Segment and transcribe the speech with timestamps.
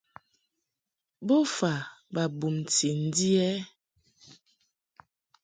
[1.27, 1.73] Bofa
[2.13, 3.51] ba bumti ndi ɛ?